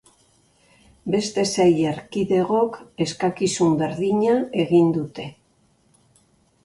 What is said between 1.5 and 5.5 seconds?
sei erkidegok eskakizun berdina egin dute.